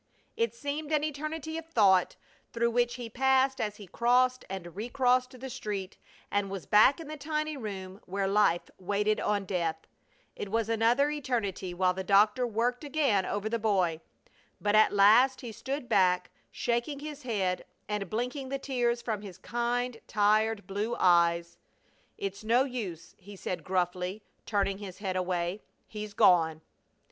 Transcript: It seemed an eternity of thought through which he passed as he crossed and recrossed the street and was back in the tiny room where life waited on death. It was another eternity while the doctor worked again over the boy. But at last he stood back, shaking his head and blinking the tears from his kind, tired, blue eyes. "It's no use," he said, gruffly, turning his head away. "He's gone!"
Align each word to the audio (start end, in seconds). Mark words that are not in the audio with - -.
It 0.35 0.55
seemed 0.55 0.91
an 0.91 1.03
eternity 1.03 1.59
of 1.59 1.65
thought 1.67 2.15
through 2.53 2.71
which 2.71 2.95
he 2.95 3.07
passed 3.07 3.61
as 3.61 3.75
he 3.75 3.85
crossed 3.85 4.43
and 4.49 4.75
recrossed 4.75 5.39
the 5.39 5.47
street 5.51 5.95
and 6.31 6.49
was 6.49 6.65
back 6.65 6.99
in 6.99 7.07
the 7.07 7.17
tiny 7.17 7.55
room 7.55 8.01
where 8.07 8.27
life 8.27 8.63
waited 8.79 9.19
on 9.19 9.45
death. 9.45 9.77
It 10.35 10.49
was 10.49 10.69
another 10.69 11.11
eternity 11.11 11.71
while 11.75 11.93
the 11.93 12.03
doctor 12.03 12.47
worked 12.47 12.83
again 12.83 13.27
over 13.27 13.47
the 13.47 13.59
boy. 13.59 14.01
But 14.59 14.73
at 14.73 14.91
last 14.91 15.41
he 15.41 15.51
stood 15.51 15.87
back, 15.87 16.31
shaking 16.51 17.01
his 17.01 17.21
head 17.21 17.63
and 17.87 18.09
blinking 18.09 18.49
the 18.49 18.57
tears 18.57 19.03
from 19.03 19.21
his 19.21 19.37
kind, 19.37 19.99
tired, 20.07 20.65
blue 20.65 20.95
eyes. 20.97 21.57
"It's 22.17 22.43
no 22.43 22.63
use," 22.63 23.13
he 23.19 23.35
said, 23.35 23.63
gruffly, 23.63 24.23
turning 24.47 24.79
his 24.79 24.97
head 24.97 25.15
away. 25.15 25.61
"He's 25.87 26.15
gone!" 26.15 26.61